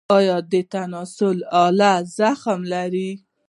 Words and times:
ایا 0.17 0.37
د 0.51 0.53
تناسلي 0.73 1.43
آلې 1.65 1.93
زخم 2.17 2.59
لرئ؟ 2.71 3.09